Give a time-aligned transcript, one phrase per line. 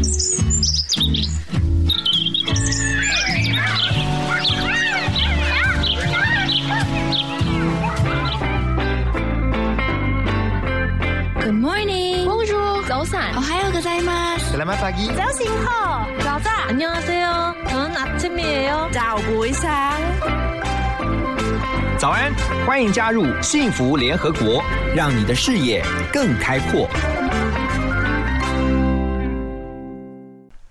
[11.52, 12.24] morning.
[12.24, 13.36] Bonjour.早安.
[13.36, 14.56] 오하요 고자이마스.
[14.56, 15.12] Selamat pagi.
[15.14, 16.68] 早醒好.早安.
[16.68, 17.54] 안녕하세요.
[17.68, 18.88] 저는 아침이에요.
[18.92, 20.00] 早不一상
[21.98, 22.32] 早安，
[22.66, 24.62] 欢迎加入幸福联合国，
[24.94, 26.88] 让你的视野更开阔。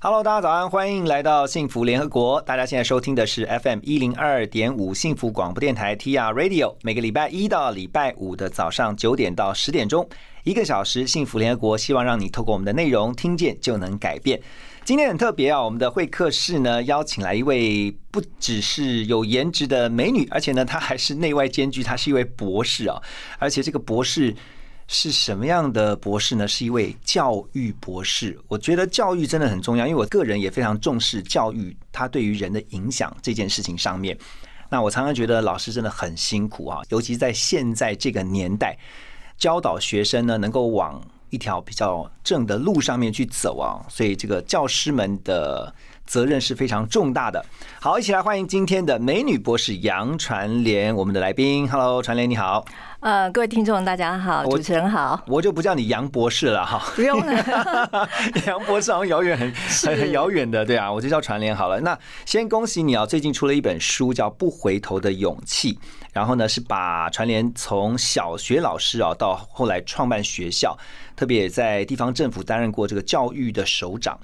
[0.02, 2.40] Hello，大家早安，欢迎来到幸福联合国。
[2.40, 10.08] 大家现在收听的是 FM 一零二点五幸福广播电台 TR Radio，每个礼拜一到礼拜五的早上九点到十点钟，
[10.44, 14.40] 一个小时幸福联合国，希望让你透过我们的内容听见就能改变。
[14.86, 22.98] 今天很特别啊，我们的会客室呢邀请来一位不只是有颜值的美女，而且呢她还是内外兼具，她是一位博士啊，
[23.38, 24.34] 而且这个博士
[24.92, 26.48] 是什么样的博士呢？
[26.48, 28.36] 是一位教育博士。
[28.48, 34.18] 我觉得教育真的很重要，因为我个人也非常重视教育它对于人的影响这件事情上面。
[34.68, 38.76] 那我常常觉得老师真的很辛苦啊，尤其在现在这个年代，
[39.38, 45.72] 教导学生呢能够往一条比较正的路上面去走啊，所以这个教师们的
[46.10, 47.40] 责任是非常重大的。
[47.80, 51.70] 好，一起来欢迎今天的美女博士杨传莲，我们的来宾。
[51.70, 52.64] Hello，传莲你好。
[52.98, 55.22] 呃，各位听众大家好，主持人好。
[55.28, 57.32] 我就不叫你杨博士了哈，不用了，
[58.44, 61.80] 杨博士好像遥远很很很遥远的，对啊，我就叫传莲好了。
[61.80, 65.74] 那先恭喜你啊，最近出了一本书叫《不回头的勇气》，
[66.12, 70.76] 然后呢是把传莲从小学老师啊到后来创办学校，
[71.14, 74.18] 特别也在地方政府担任过这个教育的首长，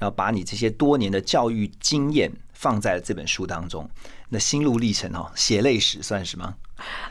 [0.00, 3.88] 然后把你这些多年的教育经验放在了这本书当中。
[4.30, 6.56] 那心路历程哦，血泪史算什么？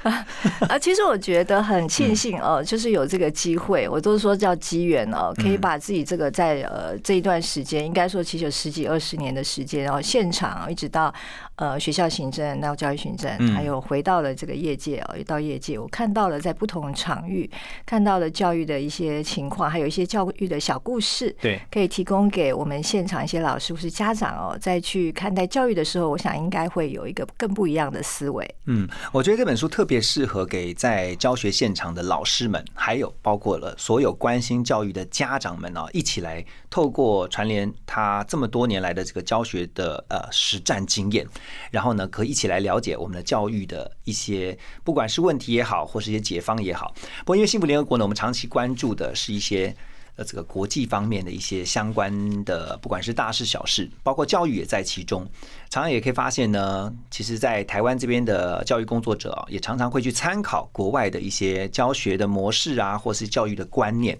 [0.03, 11.13] 啊， 其实我觉得很庆幸哦，就是有这个机会，我都是说叫机缘哦，可以把自己这个在呃这一段时间，应该说其实有十几二十年的时间，然后现场一直到
[11.55, 17.49] 呃学校行政到教育行政，还有回到了这个业界哦，也到业界，我看到了在不同场域
[17.85, 28.55] 看到了教育的一些情况，还有一些教育的小故事，对，可以提供给我们现场一些老师或是家长哦，再去看待教育的时候，我想应该会有一个更不一样的思维。
[28.65, 41.27] 嗯，我觉得这本书特别适合给在教学现场的老师们，还有包括了所有关心教育的家长们啊，一起来透过传联他这么多年来的这个教学的呃实战经验，
[41.69, 46.95] 然后呢，可以一起来了解我们的教育的一些不管是问题也好，或是一些解方也好。
[47.19, 49.75] 不过因为幸福联合国呢，我们长期关注的是一些。
[50.23, 55.27] 这个国际方面的一些相关的，不管是大事小事，包括教育也在其中。
[55.69, 64.17] 常常也可以发现呢，其实，在台湾这边的教育工作者啊，也常常会去参考国外的一些教学的模式啊，或是教育的观念。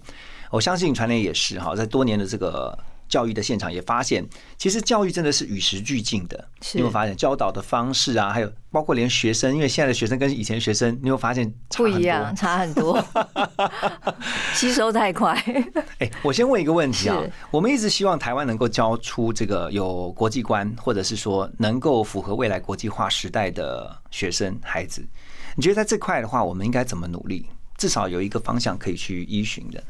[0.50, 2.76] 我相信传联也是哈，在多年的这个
[3.10, 4.26] 教育的现场也发现，
[4.56, 6.48] 其实教育真的是与时俱进的。
[6.72, 13.04] 你有没有发现教导的方式啊，还有包括连学生，因为现在的学生跟以前学生，你有没有发现不一样，差很多，
[14.54, 15.34] 吸收太快。
[15.98, 25.04] 哎，我先问一个问题啊，我们一直希望台湾能够教出这个有国际观，或者是说能够符合未来国际化时代的学生孩子。
[25.56, 27.44] 你觉得在这块的话，我们应该怎么努力？
[27.76, 29.82] 至少有一个方向可以去依循的。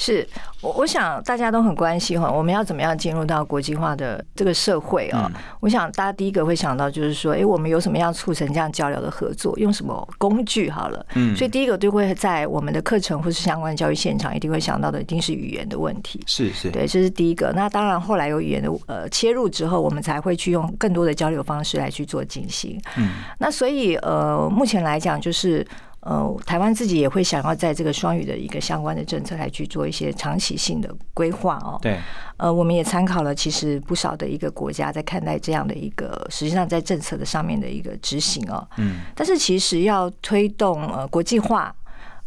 [0.00, 0.24] 是
[0.60, 5.28] 我我想大家都很关心哈，我们要怎么样进入到国际化的这个社会啊？
[5.58, 9.58] 我想大家第一个会想到就是说，哎，我们有什么样促成这样交流的合作？
[9.58, 10.70] 用什么工具？
[10.70, 16.22] 好了，嗯所以第一个就会在我们的课程或是相关教育现场，一定会想到的一定是语言的问题。
[16.26, 17.52] 是是，对，这是第一个。
[17.56, 22.80] 那当然，后来有语言的呃切入之后，我们才会去用更多的交流方式来去做进行。
[22.96, 25.66] 嗯，那所以呃，目前来讲，就是
[26.00, 31.76] 呃，台湾自己也会想要在这个双语的一个相关的政策来去做一些长期性的规划哦。
[31.82, 31.98] 对，
[32.36, 38.66] 呃，我们也参考了其实不少的一个国家在看待这样的一个，实际上在政策的上面的一个执行哦。
[38.76, 41.74] 嗯，但是其实要推动呃国际化，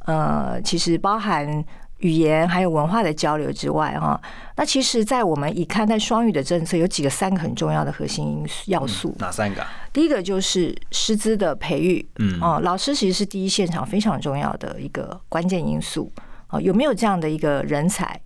[0.06, 1.64] 呃，其实包含
[2.02, 4.20] 语言还有文化的交流之外，哈，
[4.56, 9.16] 那其实，在我们以看待双语的政策，有几个三个很重要的核心因素要素。
[9.20, 9.70] 哪三个啊？
[9.94, 16.12] 第一个就是师资的培育，嗯哦，老师其实是第一现场非常重要的一个关键因素，
[16.50, 18.20] 哦，有没有这样的一个人才？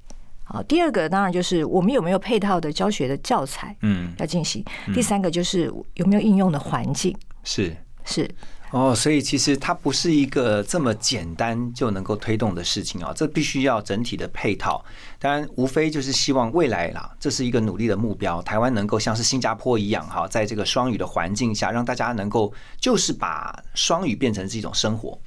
[0.44, 4.64] 好，第二个当然就是我们有没有配套的教学的教材嗯，要进行，
[4.94, 7.76] 第三个就是有没有应用的环境，是。
[8.08, 8.30] 是
[8.72, 14.84] 哦，所以其实它不是一个这么简单就能够推动的事情啊，这必须要整体的配套。
[15.18, 18.42] 当然，无非就是希望未来啦，这是一个努力的目标。
[18.42, 25.18] 台湾能够像是新加坡一样哈，在这个双语的环境下，让大家能够就是把双语变成是一种生活。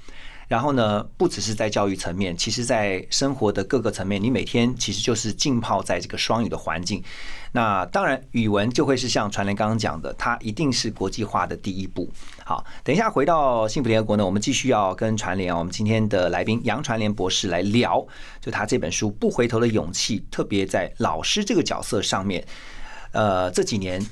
[0.48, 7.04] 然后呢，不只是在教育层面，其实在生活的各个层面，你每天其实就是浸泡在这个双语的环境。
[7.52, 12.10] 那当然，语文就会是像传联刚刚讲的，它一定是国际化的第一步。
[12.44, 18.04] 好，等一下回到幸福联合国呢，我们继续要跟传联，我们今天的来宾杨传联博士来聊，
[18.40, 22.42] 就他这本书《不回头的勇气》，特别在老师这个角色上面，
[23.12, 24.04] 呃，这几年。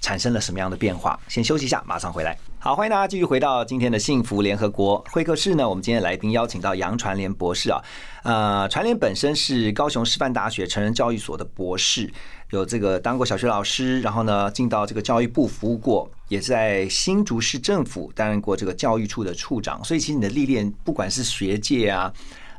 [0.00, 1.18] 产生了什么样的变化？
[1.28, 2.36] 先休息一下，马上回来。
[2.64, 5.68] 好，欢迎大家继续回到今天的幸福联合国会客室呢。
[5.68, 7.78] 我们今天来宾邀请到杨传联博士啊，
[8.22, 12.10] 呃，传联本身是高雄师范大学成人教育所的博士，
[12.52, 19.84] 有这个当过小学老师，然后呢进到这个教育部服务过，也是在新竹市政府担任过这个教育处的处长。
[19.84, 22.10] 所以其实你的历练，不管是学界啊，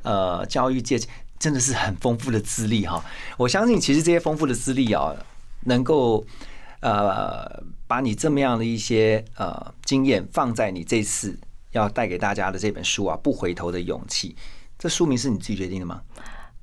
[0.04, 1.00] 呃，教育界，
[1.40, 3.04] 真的是很丰富的资历哈。
[3.38, 5.16] 我相信，其实这些丰富的资历啊，
[5.62, 6.24] 能够。
[6.82, 11.38] 呃，把你这么样的一些呃经验放在你这次
[11.72, 14.30] 要带给大家的这本书啊，《不回头的勇气》。
[14.78, 16.02] 这书名是你自己决定的吗？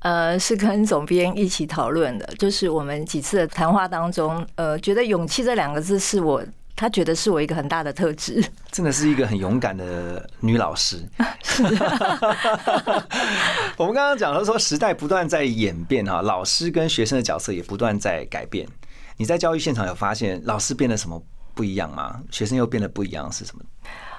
[0.01, 2.27] 呃，是跟总编一起讨论的。
[2.39, 8.43] 就是我们几次的谈话当中，呃，觉得“勇气”这两个字是我他觉得是我一个很大的特质。
[8.73, 11.01] 真的是一个很勇敢的女老师。
[13.77, 18.67] 我们刚刚讲了说，时代不断在演变哈，老师跟学生的角色也不断在改变。
[19.23, 21.23] 你在教育现场有发现老师变得什么
[21.55, 22.21] 不一样吗？
[22.33, 23.63] 学生又变得不一样是什么？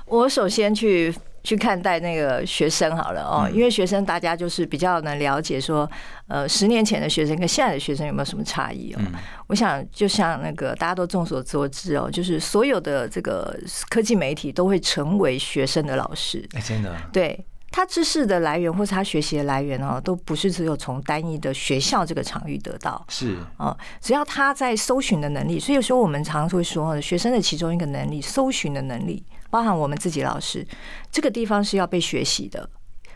[0.05, 1.13] 我首先去
[1.43, 5.89] 去看待那个学生好了哦，因为学生大家就是比较能了解说，
[6.29, 9.01] 呃，十年前的学生跟现在的学生有没有什么差异哦？
[9.47, 13.53] 我想就像那个大家都众所周知哦，就是所有的这个
[13.89, 16.47] 科技媒体都会成为学生的老师。
[16.53, 17.45] 哎，真的对。
[17.75, 23.03] 他知识的来源或是他学习的来源哦，都不是只有从单一的学校这个场域得到。
[23.09, 30.63] 是哦，只要他在搜寻的能力，所以有时候我们常常会说，学生的其中一个能力，搜寻的能力，包含我们自己老师，
[31.11, 32.69] 这个地方是要被学习的。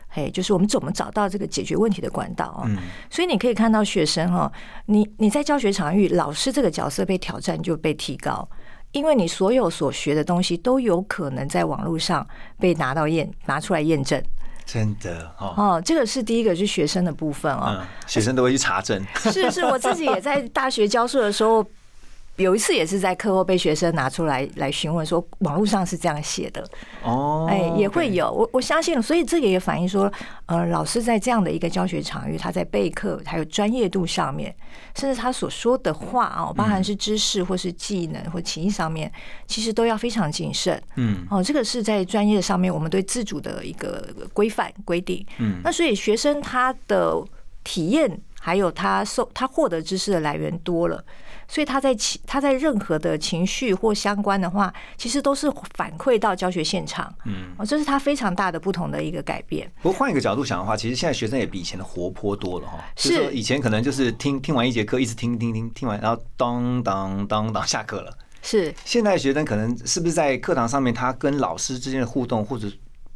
[0.09, 2.63] 嘿，就是我们怎么找到这个解决问题的管道啊？
[2.65, 2.77] 嗯，
[3.11, 4.51] 所以你可以看到学生哈，
[4.87, 8.49] 你你在教学场域，老师这个角色被挑战就被提高，
[8.91, 12.27] 因为你所有所学的东西都有可能在网络上
[12.57, 14.19] 被拿到验拿出来验证。
[14.67, 19.01] 真的哦，哦，这个是第一个，是学生的部分哦，学生都会去查证。
[19.15, 21.65] 是是，我自己也在大学教书的时候。
[22.37, 26.63] 有一次也是在课后被学生拿出来来询问说网络上是这样写的
[27.03, 30.11] 哦，哎也会有我我相信，所以这个也反映说，
[30.45, 34.55] 呃，老师在这样的一个教学场域，他在备课还有专业度上面，
[34.95, 39.11] 甚至他所说的话啊，包含是知识或是技能或情谊上面，
[39.47, 40.81] 其实都要非常谨慎。
[40.95, 45.25] 嗯，哦，这个是在专业上面我们对自主的一个规范规定。
[45.39, 47.19] 嗯，那所以学生他的
[47.63, 51.03] 体验还有他受他获得知识的来源多了。
[51.47, 57.13] 所以他在情他在任何的情绪或相关的话，其实都是反馈到教学现场。
[57.25, 59.71] 嗯，哦，这是他非常大的不同的一个改变。
[59.81, 62.83] 不过换一个角度想的话，其实现在学生也比以前的活泼多了哈。
[62.95, 68.17] 是，以前可能就是听听完一节课，一直听听听听完，然后当当当当下课了。
[68.41, 72.67] 是，现在学生可能是不是在课堂上面，他跟老师之间的互动或者。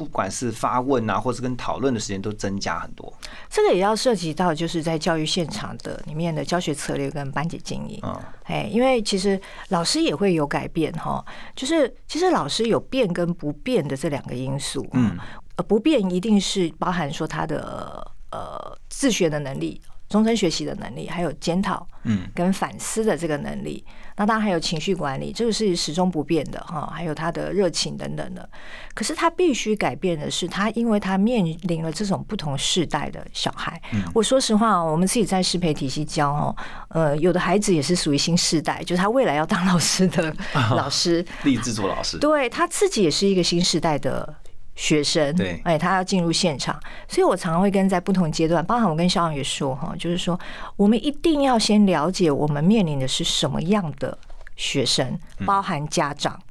[0.01, 3.13] 不管是发问啊，或是跟讨论的时间都增加很多。
[3.47, 7.99] 这个也要涉及到，就是在教育现场的里面的教学策略跟班级经营。
[8.01, 9.39] 嗯，哎，因为其实
[9.69, 11.23] 老师也会有改变哈，
[11.55, 14.83] 就是其实老师有变跟不变的这两个因素。
[14.93, 15.15] 嗯，
[15.57, 19.79] 呃，不变一定是包含说他的呃自学的能力。
[20.11, 23.83] 终身学习的能力，还有检讨，嗯，跟反思的这个能力，
[24.17, 26.91] 那当然还有情绪管理，这个是始终不变的哈。
[26.93, 28.47] 还有他的热情等等的。
[28.93, 33.81] 可是他必须改变的是，他因为他面临了这种不同世代的小孩。
[34.13, 36.55] 我说实话，我们自己在适配体系教哦，
[36.89, 40.35] 呃，有的孩子也是属于新世代，就是他未来要当老师的
[40.71, 44.35] 老师，立志做老师，对他自己也是一个新时代的。
[44.81, 46.75] 学生对，哎，他要进入现场，
[47.07, 50.39] 所以我常常会跟在不同阶段，包含我跟校长也说哈，就是说
[50.75, 54.17] 我们一定要先了解我们面临的是什么样的
[54.55, 56.41] 学生，包含家长，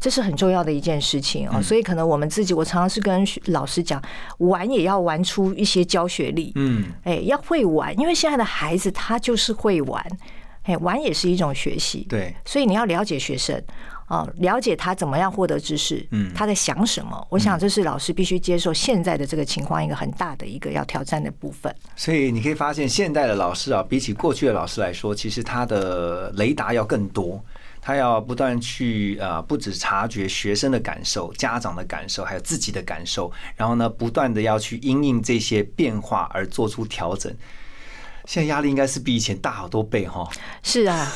[0.00, 1.60] 这是很重要的一件事情哦。
[1.60, 4.02] 所以可能我们自己，我常常是跟老师讲，
[4.38, 10.02] 玩也要玩出一些教学力，嗯，哎，要会玩，因为现在的孩子他就是会玩，
[10.62, 13.62] 哎，玩也是一种学习，对，所以你要了解学生。
[14.08, 17.26] 哦，了解他怎么样获得知识，嗯，他在想什么？
[17.30, 21.74] 我想这是老师必须接受现在的这个情况一个很大的一个要挑战的部分。
[21.96, 27.42] 所以你可以发现，现代的老师啊，比起过去的老师来说，其实他的雷达要更多，
[27.80, 37.34] 他要不断去呃，不止察觉学生的感受、家长的感受，还有自己的感受，然后呢，不断的要去因应这些变化而做出调整。
[38.24, 40.28] 现在压力应该是比以前大好多倍哈。
[40.62, 41.10] 是啊，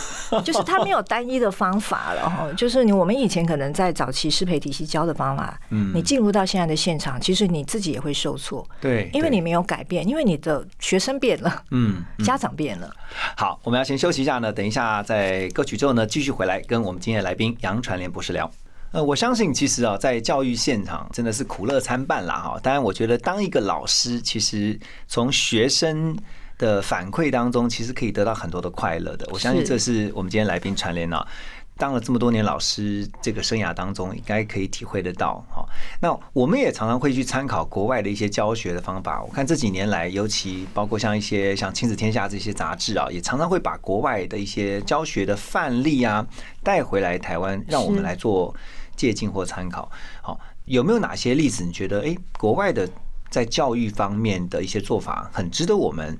[0.44, 2.46] 就是他没有单一的方法了哈。
[2.56, 12.90] 就是你我们以前可能在早期适配体系教的方法，嗯，你进入到现在的现场，其实你自己也会受挫，对，因为你没有改变，因为你的学生变了，嗯，家长变了。
[13.36, 18.50] 好，我们要先休息一下呢，等一下在歌曲之后呢，继续回来跟我们今天的来宾杨传莲博士聊。
[18.92, 22.58] 呃，我相信其实啊，在教育现场真的是苦乐参半啦哈。
[22.62, 26.16] 当然，我觉得当一个老师，其实从学生
[26.58, 29.28] 的反馈当中，其实可以得到很多的快乐的。
[29.32, 31.26] 我相信这是我们今天来宾传联啊，
[31.76, 35.66] 当了这么多年老师这个生涯当中，应该可以体会得到哈。
[36.00, 39.22] 那我们也常常会去参考国外的一些教学的方法。
[39.22, 46.26] 我看这几年来，尤其包括像一些像亲子天下这些杂志啊，也常常会把国外的一些教学的范例啊
[46.62, 48.54] 带回来台湾，让我们来做。
[48.96, 49.90] 借鉴或参考，
[50.22, 51.62] 好，有没有哪些例子？
[51.62, 52.88] 你觉得，哎，国外的
[53.28, 56.18] 在教育方面的一些做法，很值得我们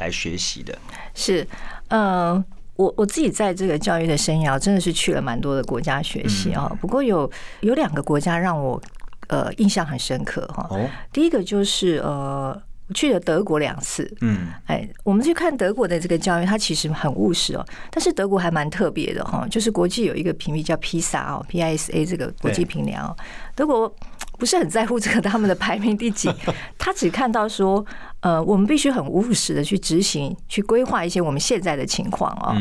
[0.00, 0.76] 来学习的？
[1.14, 1.46] 是，
[1.88, 2.42] 呃，
[2.74, 6.70] 我我自己在这个教育的生涯，真的是去了蛮多的国家学习啊。
[6.80, 7.30] 不过有
[7.60, 8.80] 有两个国家让我
[9.28, 10.66] 呃印象很深刻哈。
[10.70, 12.60] 哦，第一个就是呃。
[12.92, 17.64] 去了德国两次，嗯，哎，我们去看德国的这个教育，它其实很务实哦。
[17.88, 23.16] 但是德国还蛮特别的哈，就是国际有一个评比叫 PISA 哦，PISA 这个国际评量，
[23.54, 23.94] 德国
[24.40, 26.28] 不是很在乎这个他们的排名第几，
[26.78, 27.84] 他只看到说，
[28.20, 32.56] 呃，我们必须很务实的去执行、去规划一些我们现在的情况啊，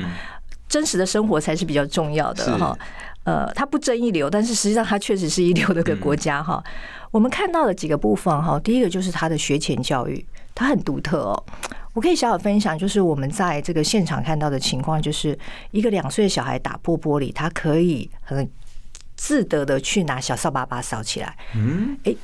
[0.68, 2.78] 真实的生活才是比较重要的哈。
[3.24, 6.62] 呃，他不争一流，但是实际上他确实是一流的个国家哈。
[7.12, 11.44] 我们看到的几个部分哈，第一个就是他的学前教育，它很独特哦。
[11.94, 15.38] 我可以小小分享，就是我们在这个现场看到的情况，就是
[15.72, 18.48] 一个两岁的小孩打破玻璃，他可以很
[19.20, 21.36] 自得的去拿小扫把把扫起来。
[21.54, 22.16] 嗯，哎，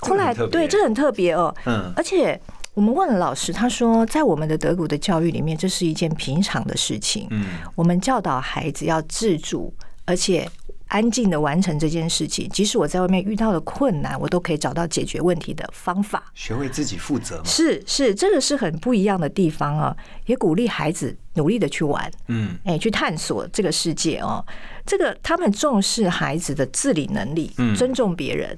[0.00, 1.52] 后来对，这很特别哦。
[1.64, 2.38] 嗯，而且
[2.74, 7.26] 我们问了老师，他说在我们的德国的教育里面，这是一件平常的事情。
[7.30, 9.72] 嗯，我们教导孩子要自主，
[10.04, 10.46] 而且。
[10.88, 16.30] 安静的完成这件事情，即使我在外面遇到了困难，我都可以找到解决问题的方法。
[16.34, 19.96] 学会自己负责，是是，这个是很不一样的地方啊！
[20.26, 24.44] 也鼓励孩子努力的去玩，嗯，哎，去探索这个世界哦。
[24.84, 28.56] 这个他们重视孩子的自理能力，尊重别人，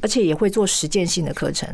[0.00, 1.68] 而且也会做实践性的课程。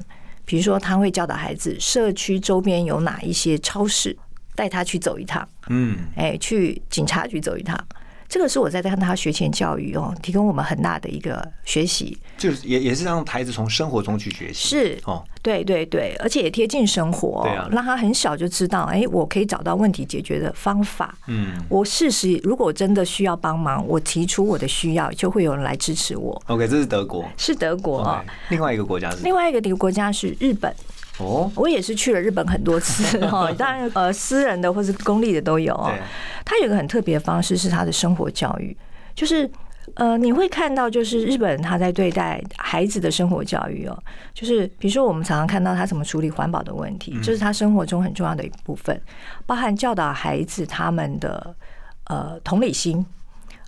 [0.44, 4.16] 比如说，他会教导孩子社区周边有哪一些超市，
[4.56, 7.78] 带他去走一趟，嗯，哎，去警察局走一趟。
[8.32, 26.42] 这个是我在看他学前教育哦，提供我们很大的一个学习，就是也也是让孩子从生活中去学习，是哦，对对对，而且也贴近生活，对啊，让他很小就知道，哎，我可以找到问题解决的方法，嗯，我事实如果真的需要帮忙，我提出我的需要，就会有人来支持我。
[26.46, 30.74] OK，这是德国，是德国啊，另外一个国家是另外一个国家是日本。
[31.22, 35.92] 哦，我也是去了日本很多次哈， 当然呃，私人的或是公立的都有哦。
[36.44, 38.76] 他有个很特别的方式是他的生活教育，
[39.14, 39.48] 就是
[39.94, 43.96] 呃，你会看到就是日本人他在对待孩子的生活教育哦，
[44.34, 49.00] 就是比如说我们常常看到他怎么处理环保的问题，这是他生活中很重要的一部分，
[49.46, 51.54] 包含教导孩子他们的
[52.04, 53.04] 呃同理心，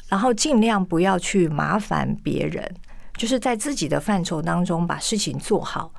[0.09, 2.69] 然后尽量不要去麻烦别人，
[3.17, 5.93] 就是在自己的范畴当中把事情做好。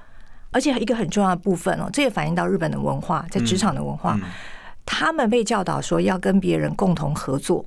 [0.55, 4.17] 而且一个很重要的部分哦，这也反映到日本的文化，在职场的文化，
[4.85, 7.65] 他们被教导说要跟别人共同合作。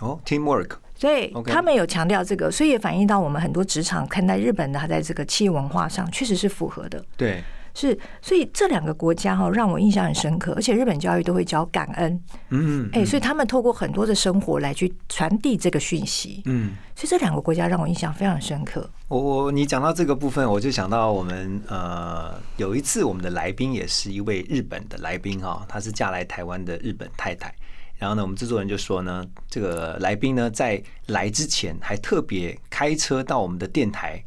[0.00, 7.02] 哦，teamwork，对他们有强调这个，所以也反映到我们很多职场看待日本的，他在这个企业文化上确实是符合的。
[7.16, 7.42] 对。
[7.80, 18.90] 是，所以这两个国家哈让我印象很深刻，而且日本教育都会教感恩，嗯，哎，所以他们透过很多的生活来去传递这个讯息，嗯，所以这两个国家让我印象非常深刻。
[19.06, 27.54] 我我你讲到这个部分，我就想到我们呃有一次我们的来宾也是一位日本的来宾哈，她是嫁来台湾的日本太太，
[27.96, 34.20] 然后呢，我们制作人就说呢，这个来宾呢在来之前还特别开车到我们的电台。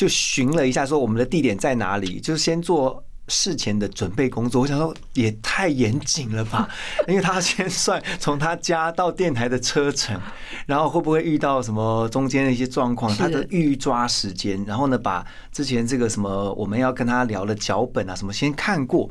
[0.00, 4.62] 就寻了一下，说我们的地点在哪里，就先做事前的准备工作。
[4.62, 6.66] 我想说也太严谨了吧，
[7.06, 10.18] 因为他先算从他家到电台的车程，
[10.64, 19.10] 然后会不会遇到什么中间的一些状况，他的预抓时间，然后呢把之前这个什么我们要跟他聊的脚本啊什么先看过。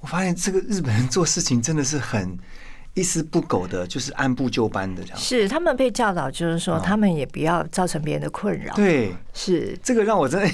[0.00, 2.38] 我发现这个日本人做事情真的是很。
[2.96, 5.18] 一丝不苟的，就是按部就班的这样。
[5.18, 8.74] 是他们被教导，就是说他们也不要造成别人的困扰。
[8.74, 10.50] 对，是这个让我真的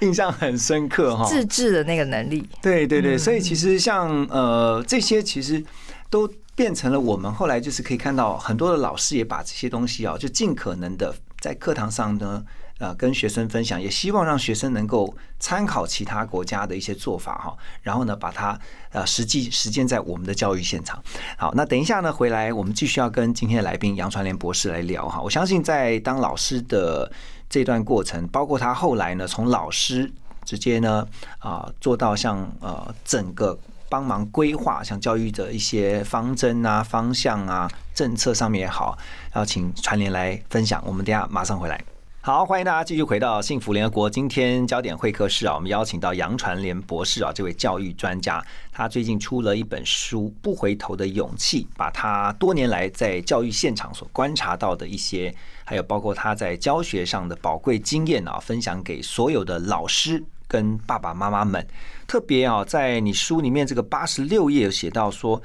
[0.00, 1.24] 印象很深刻哈。
[1.24, 2.46] 自制的那个能力。
[2.60, 5.64] 对对对，所以其实像呃这些，其实
[6.10, 12.44] 都变成了我们后来就是可以看到很多的老师也把这些东西啊，就尽可能的在课堂上呢
[12.78, 18.58] 呃跟学生分享，也希望让学生能够参考其他国家的一些做法哈，然后呢把它
[18.92, 21.02] 呃实际实践在我们的教育现场。
[21.36, 25.20] 好，那等一下呢回来，我们继续要跟今天的来宾杨传莲博士来聊哈。
[25.20, 27.10] 我相信在当老师的
[27.48, 30.10] 这段过程，包括他后来呢从老师
[30.44, 31.06] 直接呢
[31.38, 33.58] 啊做到像呃整个。
[33.88, 38.98] 帮忙规划像教育的一些方针啊、方向啊、政策上面也好，
[39.32, 40.82] 要请传联来分享。
[40.84, 41.95] 我们等下马上回来。
[42.26, 44.10] 好，欢迎大家继续回到幸福联合国。
[44.10, 55.32] 今天焦点会客室啊，我们邀请到杨传联博士啊，这位教育专家，他最近出了一本书《不回头的勇气》，把他多年来在教育现场所观察到的一些，
[55.64, 61.64] 还有包括他在教学上的宝贵经验啊，分享给所有的老师跟爸爸妈妈们。
[62.08, 65.40] 特别啊，在你书里面这个八十六页有写到说，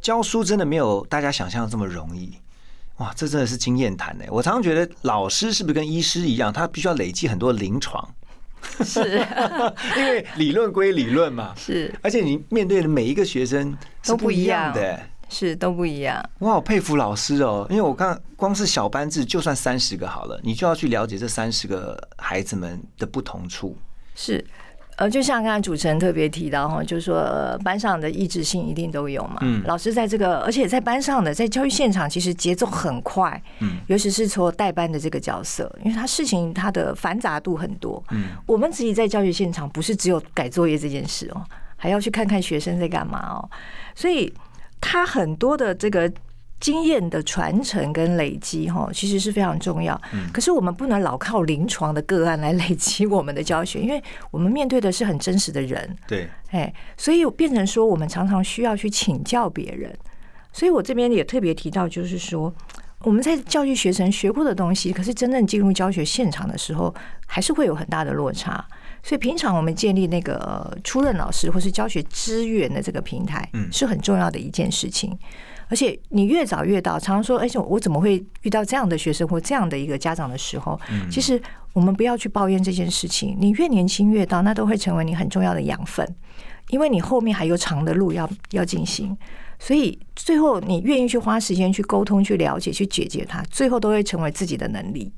[0.00, 2.36] 教书真的没有大家想象的这么容易。
[2.98, 4.24] 哇，这真的是经验谈呢。
[4.28, 8.08] 我常常觉得老师是不是跟医师一样，他必须要累积很多临床，
[8.84, 9.00] 是，
[9.98, 16.24] 因为理论归理论嘛，是，而且你面对的每一个学生都不一样的，是都不一样。
[16.38, 23.76] 我好佩服老师哦，因为我看光是小班制，就算三十个好了，你就要去了解这三十个孩子们的不同处，
[24.14, 24.44] 是。
[24.96, 29.38] 呃，就像刚才主持人特别提到哈，就是说班上的意志性一定都有嘛。
[29.40, 29.62] 嗯。
[29.66, 33.42] 老师在这个，而且在班上的，在教育现场，其实节奏很快。
[33.60, 33.78] 嗯。
[33.88, 38.02] 尤其是说代班的这个角色，因为他事情他的繁杂度很多。
[38.10, 38.28] 嗯。
[38.46, 41.42] 我们自己在教育现场，不是只有改作业这件事哦，
[41.76, 43.50] 还要去看看学生在干嘛哦。
[43.94, 44.32] 所以
[44.80, 46.10] 他很多的这个。
[46.60, 50.00] 经验的传承跟累积，哈，其实是非常重要。
[50.32, 55.96] 可是我们不能老靠临床的个案来累积我们的教学，因为我们面对的是很真实的人。
[56.06, 59.94] 对，哎，所以变成说，我们常常需要去请教别人。
[60.52, 62.54] 所以我这边也特别提到，就是说，
[63.00, 66.94] 我们在教育学生学过的东西，可是真正进入教学现场的时候，
[67.26, 68.64] 还是会有很大的落差。
[69.02, 75.14] 所以平常我们建立那个初任老师或是教学资源的这个平台，嗯，是很重要的一件事情。
[75.68, 80.78] 而且你越早越到，常常说，哎，我怎么会遇到这样的学生或这样的一个家长的时候，
[81.10, 81.40] 其实
[81.72, 83.36] 我们不要去抱怨这件事情。
[83.40, 86.06] 你越年轻越到，那都会成为你很重要的养分，
[86.68, 89.16] 因为你后面还有长的路要要进行。
[89.58, 95.10] 所以最后你愿意去花时间去沟通、去了解、去解决它，最后都会成为自己的能力。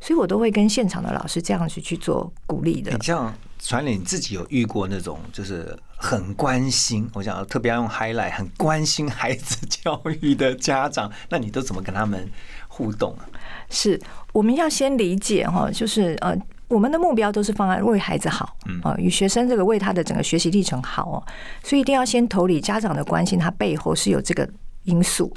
[0.00, 2.90] 所以我都会跟现场的老师这样子去做鼓励的。
[2.90, 5.78] 你这样传你自己有遇过那种就是。
[6.02, 12.28] 很关心，我想特别要用 highlight，很关心孩子教育的家长，那你都怎么跟他们
[12.66, 13.22] 互动啊？
[13.70, 13.98] 是，
[14.32, 16.36] 我们要先理解哈，就是呃，
[16.66, 21.22] 我们的目标都是放在为孩子好，啊，与学生这个为他的整个学习历程好哦，
[21.62, 24.46] 所以一定要先投理家长的关心，他背后是有这个
[24.82, 25.32] 因素，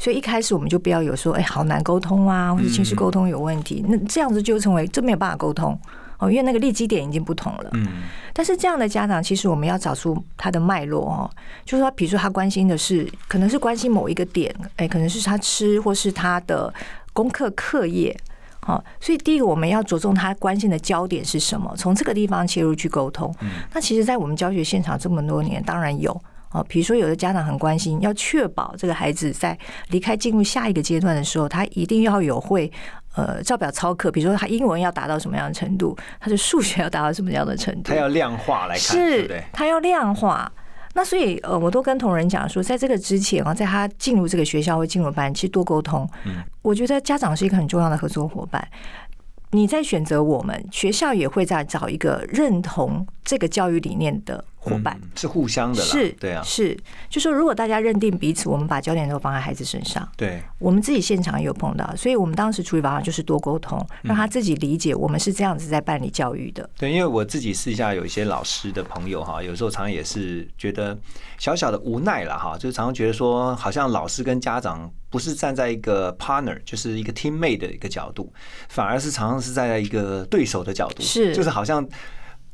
[0.00, 5.78] 所以一开始我们就不要有说，哎，好难沟通啊，或者情绪沟通有问题，那这样子就成为这没有办法沟通。
[6.18, 7.70] 哦，因为那个立基点已经不同了。
[7.74, 7.86] 嗯。
[8.32, 11.30] 但是这样的家长，其实我们要找出他的脉络哦，
[11.64, 16.72] 就是说，比如说他关心的是，可能是关心某一个点，哎，可能是他吃或是他的
[17.12, 18.16] 功课课业。
[18.60, 23.34] 好，所以第一个我们要着重他关心的焦点是什么，从这个地方切入去沟通。
[23.40, 23.48] 嗯。
[23.72, 26.12] 那其实，在我们教学现场这么多年，当然有
[26.50, 32.70] 哦，比如说有的家长很关心，要确保这个孩子在离开进入下一个阶段的时候，他一定要有会。
[33.18, 40.50] 呃，照表操课，比如说他英文要达到什么样的程度，他的数学要达到什么样的程度，他要量化来看，是，他要量化。
[40.94, 46.08] 那所以，呃，我都跟同仁讲说，在这个之前啊，在他进入这个学校或进入班，其实多沟通。
[46.26, 48.64] 嗯，我觉得家长是一个很重要的合作伙伴。
[49.50, 54.44] 你在选择我们学校，也会在找一个认同这个教育理念的。
[54.58, 55.00] 伙伴。
[55.14, 56.76] 是互相的，是，对啊，是，
[57.08, 66.68] 就说如果大家认定彼此，我们把焦点都放在孩子身上，对，我们自己现场也有碰到，所以我们当时处理方法就是多沟通，让他自己理解我们是这样子在办理教育的。
[66.78, 70.96] 对，因为我自己私下有一些老师的朋友哈，有时候常常也是觉得
[71.38, 78.32] 小小的无奈了哈，就常常觉得说，好像老师跟家长不是站在一个 partner，就是一个 team mate 的一个角度，
[78.68, 81.86] 反而是常常是在一个对手的角度，是，就是好像。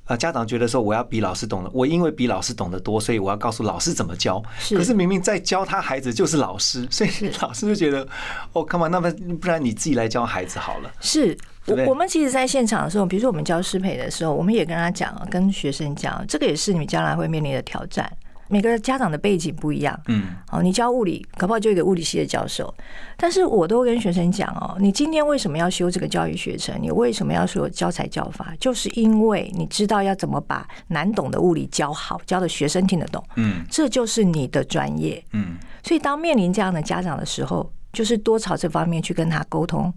[0.05, 4.43] 啊，家长觉得说我要比老师懂得，我因为比老师懂得多，所以我要告诉老师怎么教。
[4.71, 8.07] 可是明明在教他孩子就是老师，所以老师就觉得，
[8.53, 10.93] 哦，come on，那么不然你自己来教孩子好了。
[11.01, 11.37] 是，
[11.67, 18.11] 我我们其实，在现场的时候，比如说我们教师培的时候，我们也跟他讲，跟学生讲，这个也是你将来会面临的挑战。
[18.49, 22.73] 每个家长的背景不一样，嗯，好，你教物理，搞不好就一个物理系的教授。
[23.17, 26.77] 但是我都跟学生讲哦，你今天为什么要修这个教育学程？
[26.81, 28.55] 你为什么要说教材教法？
[28.61, 35.57] 就是因为你知道要怎么把难懂的物理教好，教的学生听得懂，嗯，这就是你的专业，嗯。
[35.83, 39.93] 所以当面临这样的家长的时候，就是多朝这方面去跟他沟通。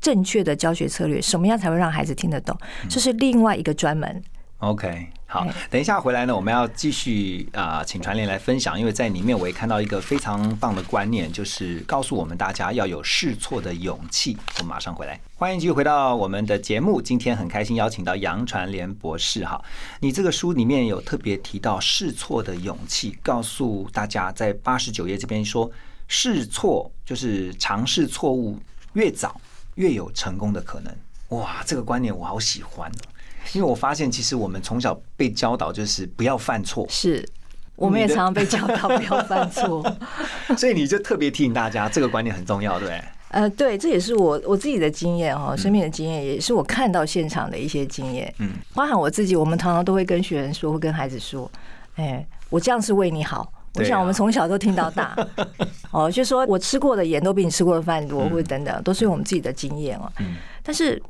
[0.00, 4.20] 正确的教学策略，什么样才会让孩子听得懂，这是另外一个专门。
[4.62, 14.36] OK，好哎，等一下回来呢，我们要继续啊、请传联来分享，因为在里面我也看到一个非常棒的观念，就是告诉我们大家要有试错的勇气。
[14.58, 17.02] 我们马上回来，欢迎继续回到我们的节目。
[17.02, 19.60] 今天很开心邀请到杨传联博士哈，
[19.98, 25.68] 你这个书里面有特别提到试错的勇气，告诉大家在八十九页这边说，
[26.06, 28.60] 试错就是尝试错误
[28.92, 29.40] 越早
[29.74, 30.96] 越有成功的可能。
[31.30, 33.11] 哇，这个观念我好喜欢哦。
[33.52, 37.28] 因为我发现，其实我们从小被教导就是不要犯错，是，
[37.76, 39.84] 我们也常常被教导不要犯错。
[40.56, 43.04] 所以你就特别提醒大家，这个观念很重要，对不对？
[43.28, 48.32] 呃，对，这也是我我自己的经验哈，生命的经验，也是我看到现场的一些经验。
[48.38, 51.50] 嗯，包含我自己，我们常常都会跟学员说，会跟孩子说，
[51.96, 53.50] 哎，我这样是为你好。
[53.76, 55.16] 我想我们从小都听到大，
[55.92, 60.12] 哦，就说我吃过的盐都比你吃过的饭多，或者等等，都是我们自己的经验哦。
[60.20, 61.02] 嗯但是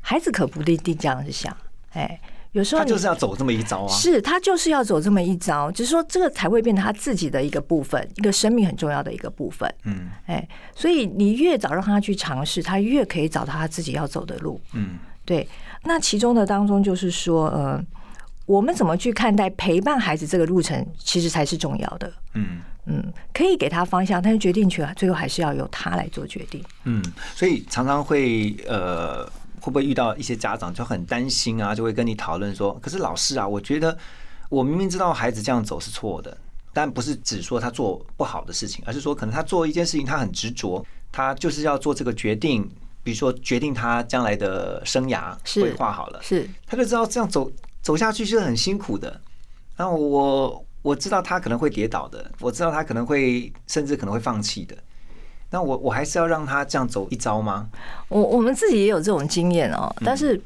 [0.00, 1.56] 孩子可不一定这样子想，
[1.98, 2.20] 哎，
[2.52, 3.88] 有时候他就是要走这么一招啊。
[3.88, 9.72] 是他就是要走这么一招，只是说这个才会变成他自己的一个部分，一个生命很重要的一个部分。
[9.84, 14.60] 嗯哎，所以你越早让他去尝试，他越可以找到他自己要走的路。
[14.72, 15.46] 嗯对，
[15.84, 17.84] 那其中的当中就是说，呃，
[18.46, 22.10] 我们怎么去看待陪伴孩子这个路程，其实才是重要的。
[22.32, 26.64] 嗯嗯，可以给他方向，但是决定权最后还是要由他来做决定。
[26.84, 29.30] 嗯，所以常常会呃，
[29.68, 33.96] 会不会遇到一些家长就很担心啊，就会跟你讨论说，可是老师啊，我觉得
[34.48, 36.34] 我明明知道孩子这样走是错的，
[36.72, 42.66] 但不是只说他做不好的事情，而是说可能他做一件事情他很执着，他就是要做这个决定，
[43.02, 47.50] 比如说决定他将来的生涯规划好了，是他就知道这样走
[47.82, 49.20] 走下去是很辛苦的。
[49.76, 54.74] 然后我我知道他可能会跌倒的，我知道他可能会甚至可能会放弃的。
[55.50, 57.68] 那我我还是要让他这样走一招吗？
[58.08, 60.40] 我我们自己也有这种经验哦，但是。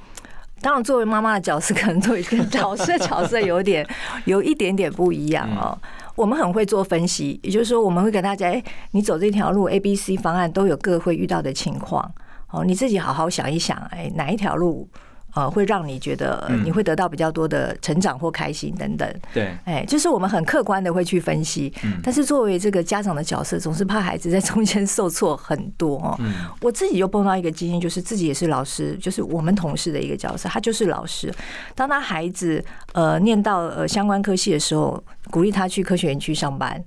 [0.61, 3.85] 当然，作为妈妈的角色，可能作为跟老师的角色有点
[4.27, 5.77] 有一点点不一样哦。
[6.15, 8.63] 我们很会做分析，也就是说，我们会跟大家，哎，
[8.93, 12.09] 你走这条路，A、B、C 方案都有各会遇到的情况，
[12.53, 14.89] 哦，你自己好好想一想，哎，哪一条路
[15.35, 19.09] 呃会让你觉得你会得到比较多的成长或开心等等。
[19.33, 26.19] 对，哎，就是我们很客观的会去分析，但是作为这个家长的角色，总是怕孩子在中间受挫很多哦。
[26.61, 31.33] 我自己就碰到一个经验，就是自己也是老师，就是我们同事的一个角色，他就是老师。
[31.75, 36.83] 当他孩子呃念到呃相关科系的时候，鼓励他去科学园区上班，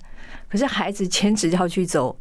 [0.50, 2.16] 可是孩子 坚持要去走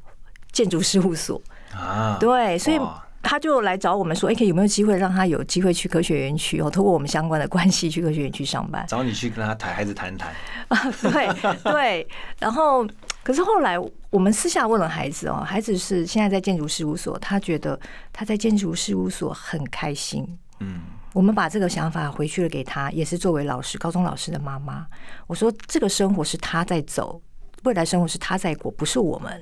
[0.53, 1.41] 建筑事务所，
[1.75, 8.85] 啊，对，所以哇他就来找我们说，哎，可有没有机会让他有机会去科学园区哦，通过我们相关的关系去科学园区上班。
[8.89, 10.33] 找你去跟他谈，孩子谈谈。
[10.69, 11.29] 啊对
[11.73, 12.07] 对，
[12.39, 12.87] 然后
[13.23, 13.77] 可是后来
[14.11, 17.79] 我们私下问了孩子哦，孩子是现在在建筑事务所，他觉得
[18.13, 20.39] 他在建筑事务所很开心。
[20.61, 20.83] 嗯
[21.13, 24.85] 我们把这个想法回去了给他，也是作为老师，高中老师的妈妈，
[25.29, 27.23] 我说这个生活是他在走，
[27.63, 29.41] 未来生活是他在过，不是我们。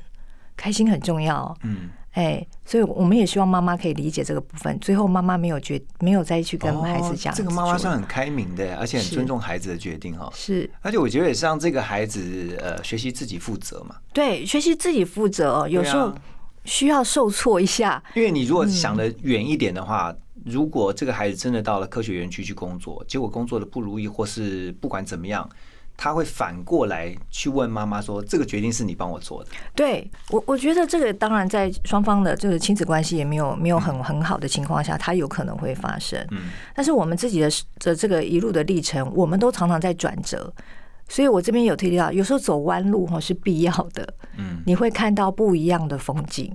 [0.54, 4.78] 开心很重要，嗯，哎，所以我们也希望妈妈可以理解这个部分。
[4.80, 10.30] 最后妈妈没有决，没有再去跟孩子讲、哦这个妈妈算很开明的，而且很尊重孩子的决定哈。
[10.34, 13.96] 是而且我觉得也是让这个孩子呃学习自己负责嘛。
[14.12, 16.14] 对学习自己负责哦，有时候
[16.64, 25.48] 需要受挫一下，因为你如果想的远一点的话，如果这个孩子真的到了科学园区去工作，结果工作的不如意，或是不管怎么样，
[25.96, 29.50] 他会反过来去问妈妈说：“这个决定是你帮我做的。
[29.74, 36.18] 对我，我觉得这个当然在双方的就是亲子关系也没有没有很很好的情况下，它有可能会发生。
[36.30, 40.52] 嗯，但是我们自己的的这个一路的历程，我们都常常在转折，
[41.08, 44.14] 所以我这边有提到，有时候走弯路哈是必要的。
[44.38, 46.52] 嗯你会看到不一样的风景，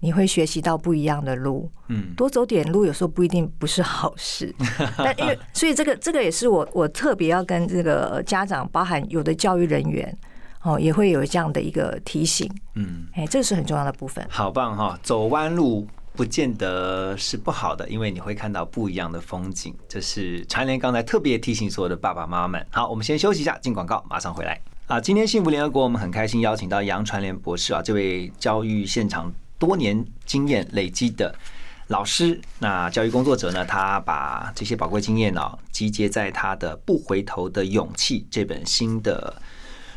[0.00, 1.70] 你会学习到不一样的路。
[1.88, 4.54] 嗯多走点路，有时候不一定不是好事。
[4.98, 10.18] 但因为所以这个这个也是我我特别要跟这个家长，包含有的教育人员
[10.62, 12.50] 哦，也会有这样的一个提醒。
[12.74, 14.26] 嗯，哎，这个是很重要的部分。
[14.28, 14.98] 好棒哈！
[15.02, 19.74] 走弯路不见得是不好的，因为你会看到不一样的风景。
[19.88, 22.66] 这是传联刚才特别提醒所有的爸爸妈妈们。
[22.70, 24.60] 好，我们先休息一下，进广告，马上回来。
[24.86, 31.32] 啊，今天幸福联合国，我们很开心邀请到杨传联博士啊，这位教育现场多年经验累积的
[31.88, 39.34] 老师，那教育工作者呢，他把这些宝贵经验呢、集结在他的《不回头的勇气》这本新的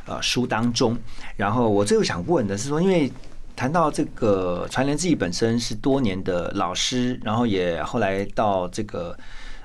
[0.06, 0.98] 呃书当中。
[1.38, 3.12] 然后我最后想问的是说，因为
[3.56, 9.18] 谈到这个传联自己本身是多年的老师，然后也后来到这个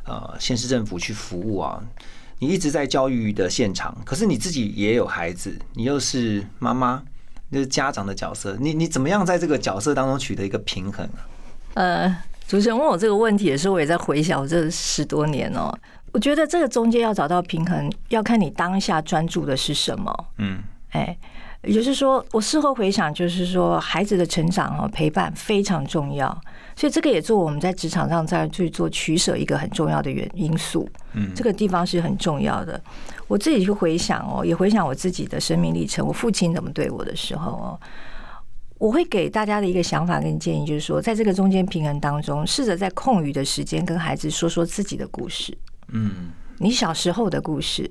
[0.05, 1.83] 呃县市政府去服务啊。
[2.41, 7.03] 你一直在教育的现场，可是你自己也有孩子，你又是妈妈，
[7.51, 11.25] 就是家长的角色，你你怎么样在这个角色当中取得一个平衡啊？
[11.75, 15.73] 呃，主持人问我这个问题的时候，我也在回想我这十多年哦。
[16.13, 20.27] 我觉得这个中间要找到平衡，要看你当下专注的是什么。
[20.39, 21.17] 嗯，哎，
[21.63, 26.41] 也就是说，我事后回想，就是说孩子的成长哈，陪伴非常重要，
[26.79, 30.89] 所以这个也做我们在职场上在去做取舍一个很重要的原因素。
[31.15, 32.81] 嗯这个地方是很重要的。
[33.27, 37.81] 我自己去回想哦，也回想我自己的生命历程，我父亲怎么对我的时候哦。
[38.79, 47.91] 我会给大家的一个想法跟建议，就是说，在这个中间平衡当中，试着在空余的时间跟孩子说说自己的故事，嗯，你小时候的故事，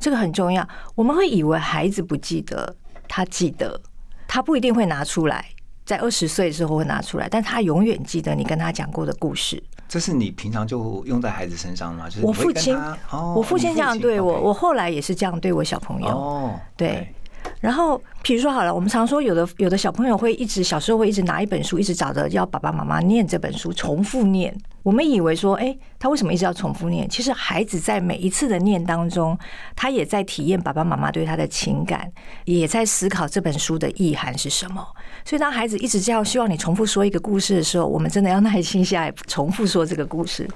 [0.00, 0.68] 这个很重要。
[0.96, 2.74] 我们会以为孩子不记得，
[3.06, 3.80] 他记得，
[4.26, 5.50] 他不一定会拿出来，
[5.88, 9.62] 在二十岁之后会拿出来，但他永远记得你跟他讲过的故事。
[9.88, 12.10] 这是你平常就用在孩子身上吗？
[12.10, 12.76] 就是我父亲
[13.10, 16.08] 哦，我父亲这样对我，我后来也是这样对我小朋友。
[16.08, 17.10] 哦，对，
[17.58, 24.54] 然后，比如说好了，我们常说有的有的小朋友会一直小时候会一直拿一本书，一直找着要爸爸妈妈念这本书，重复念。
[24.82, 27.06] 我们以为说，哎，他为什么一直要重复念？
[27.08, 29.38] 其实孩子在每一次的念当中，
[29.76, 32.10] 他也在体验爸爸妈妈对他的情感，
[32.44, 34.86] 也在思考这本书的意涵是什么。
[35.24, 40.48] 所以，当孩子一直这样希望你重复说一个故事的时候，我们真的要耐心下来重复说这个故事，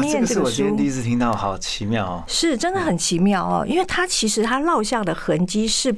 [0.00, 2.24] 念这个个是我今天书第一次听到，好奇妙哦。
[2.26, 5.94] 是真的很奇妙哦，因为他其实他烙下的痕迹是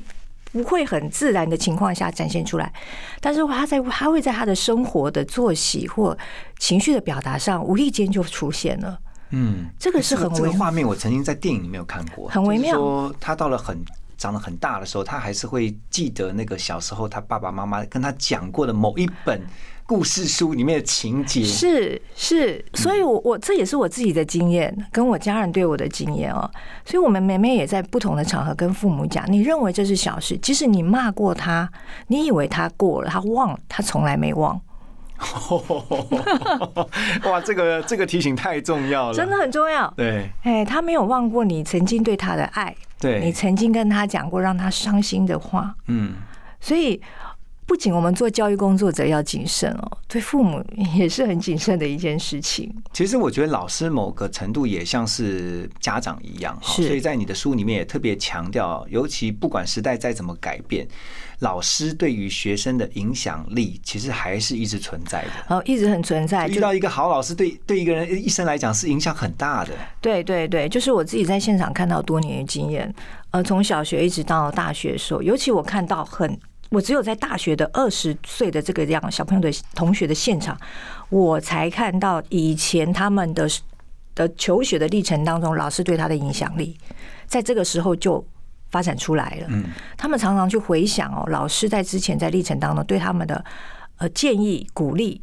[0.52, 2.72] 不会很自然的情况下展现出来，
[3.20, 6.16] 但是他在他会在他的生活的作息或
[6.58, 8.98] 情绪的表达上，无意间就出现了。
[9.30, 12.76] 嗯，这个是很这个微画面，我曾经在电影里面有看过，很微妙。
[12.76, 13.82] 说他到了很
[14.18, 19.40] 长得很大的时候，他还是会记得那个小时候他爸爸妈妈跟他讲过的某一本
[19.92, 21.44] 故事书里面的情节。
[21.44, 26.50] 是是，所以我我这也是我自己的经验，跟我家人对我的经验哦。
[26.82, 31.70] 所以我们妹妹也在不同的场合跟父母讲，你认为这是小事，即使你骂过他，
[32.06, 34.58] 你以为他过了，他忘了，他从来没忘。
[37.24, 39.92] 哇，这个这个提醒太重要了，真的很重要。
[39.94, 46.14] 对哎，他没有忘过你曾经对他的爱，对你曾经跟他讲过让他伤心的话，嗯，
[46.62, 46.98] 所以
[47.72, 50.62] 不仅我们做教育工作者要谨慎哦，对父母
[50.94, 52.70] 也是很谨慎的一件事情。
[52.92, 60.86] 其实我觉得老师某个程度也像是家长一样，哈是所以在你的书里面也特别强调，尤其不管时代再怎么改变，
[61.38, 65.30] 老师对于学生的影响力其实还是一直存在的。
[65.48, 69.72] 然后一直很存在，遇到一个好老师，对对一个人一生来讲是影响很大的。
[69.98, 72.94] 对对对，就是我自己在现场看到多年的经验，
[73.30, 76.38] 呃，从小学一直到大学的时候，尤其我看到很，
[76.72, 80.58] 我只有在大学的二十岁的这个样小朋友的同学的现场，
[81.10, 83.46] 我才看到以前他们的
[84.14, 86.78] 的求学的历程当中，老师对他的影响力，
[87.26, 88.24] 在这个时候就
[88.70, 89.46] 发展出来了。
[89.50, 89.64] 嗯，
[89.98, 93.44] 他们常常去回想哦，老师在之前在历程当中对他们的
[93.98, 95.20] 呃建议、鼓励，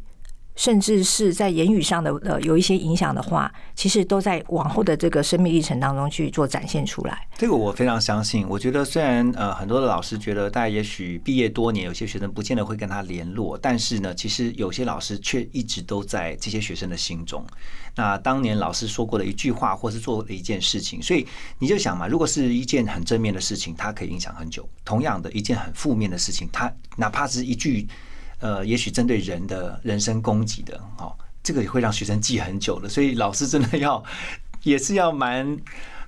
[0.60, 7.26] 甚至是在言语上的呃有一些影响的话，其实都在往后的这个生命历程当中去做展现出来。
[7.38, 8.46] 这个我非常相信。
[8.46, 17.42] 我觉得虽然呃很多的老师觉得大家也许毕业多年，有些学生不见得会跟他联络，但是呢，其实有些老师却一直都在这些学生的心中。
[17.96, 21.26] 那当年老师说过的一句话，或是做的一件事情，所以
[21.58, 27.88] 你就想嘛，如果是一件很正面的事情，它可以影响很久；同样的一件很负面的事情，它哪怕是一句
[28.40, 32.88] 呃，也许针对人的人身攻击的，哦，这个也会让学生记很久的。
[32.88, 34.02] 所以老师真的要
[34.64, 35.58] 也是要蛮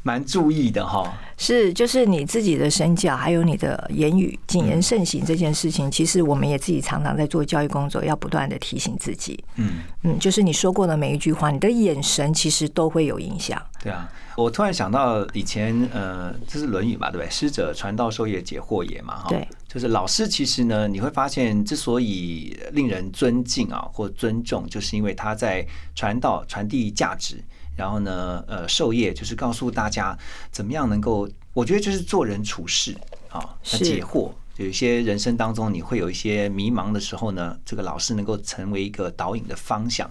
[0.03, 1.13] 蛮注意的哈。
[1.39, 9.43] 是，就是你自己的身教，还有你的言语谨言慎行这件事情，其实我们也自己常常在做教育工作，要不断的提醒自己。
[9.57, 13.61] 嗯，嗯，就是你说过的每一句话，你的眼神其实都会有影响。
[13.83, 17.31] 对啊，我突然想到以前呃，这是《论语》嘛，对不对？
[17.31, 19.29] 师者，传道授业解惑也嘛，哈。
[19.29, 27.43] 对，就是老师其实呢，你会发现之所以令人尊敬啊或尊重，就是因为他在传道、传递价值。
[27.75, 30.17] 然后呢，呃，授业就是告诉大家
[30.51, 32.95] 怎么样能够，我觉得就是做人处事
[33.31, 34.31] 啊，解惑。
[34.59, 40.09] 有一些人生当中你会有一些迷茫的时候呢，这个老师能够成为一个导引的方向。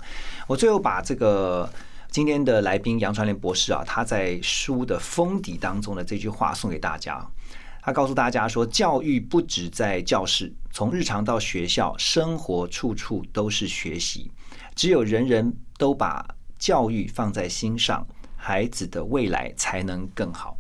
[0.47, 1.71] 我最后把这个
[2.11, 7.25] 今天的来宾杨传莲博士啊，他在书的封底当中的这句话送给大家。
[7.81, 14.29] 他告诉大家说，教育不止在教室，从日常到学校，生活处处都是学习。
[14.75, 16.27] 只有人人都把
[16.59, 20.57] 教育放在心上，孩子的未来才能更好。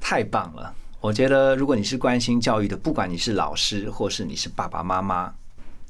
[0.00, 0.74] 太棒了！
[1.02, 5.30] 我觉得，如果你是关心教育的，不管你是老师或是你是爸爸妈妈，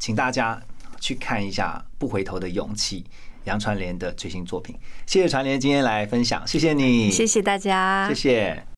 [0.01, 0.61] 请大家
[0.99, 3.03] 去看一下《不回头的勇气》
[3.47, 4.77] 杨传莲的最新作品。
[5.07, 8.67] 谢谢传莲今天来分享，谢谢你，谢谢大家，谢谢。